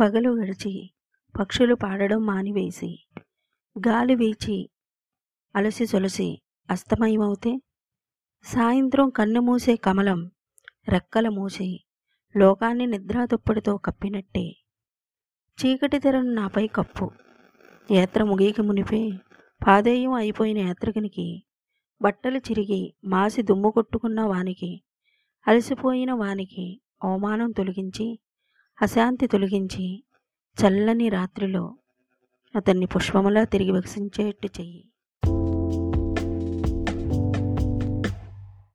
పగలు 0.00 0.30
గడిచి 0.30 0.90
పక్షులు 1.40 1.74
పాడడం 1.74 2.26
మానివేసి 2.26 3.06
గాలి 3.78 4.14
వీచి 4.14 4.70
అలసి 5.56 5.86
సొలసి 5.86 6.42
అస్తమయమవుతే 6.70 7.62
సాయంత్రం 8.44 9.10
కన్ను 9.10 9.40
మూసే 9.40 9.76
కమలం 9.76 10.30
రెక్కల 10.88 11.28
మూసి 11.28 11.84
లోకాన్ని 12.36 12.86
నిద్రాదుప్పటితో 12.86 13.76
కప్పినట్టే. 13.76 14.56
చీకటి 15.58 15.98
తెరను 15.98 16.32
నాపై 16.32 16.66
కప్పు. 16.66 17.10
యాత్ర 17.90 18.24
ముగియక 18.24 18.60
మునిపే 18.60 19.12
పాదేయం 19.66 20.12
అయిపోయిన 20.12 20.58
యాత్రికునికి 20.58 21.44
బట్టలు 22.02 22.38
చిరిగి 22.38 22.94
మాసి 23.04 23.42
దుమ్ము 23.42 23.70
కొట్టుకున్న 23.70 24.20
వానికి 24.20 24.82
అలసిపోయిన 25.46 26.12
వానికి 26.12 26.80
అవమానం 27.02 27.50
తొలగించి 27.50 28.18
అశాంతి 28.82 29.26
తొలగించి 29.26 30.04
చల్లని 30.56 31.08
రాత్రిలో 31.08 31.74
అతన్ని 32.54 32.86
పుష్పములా 32.86 33.44
తిరిగి 33.44 33.72
వికసించేట్టు 33.72 34.48
చెయ్యి. 34.60 34.82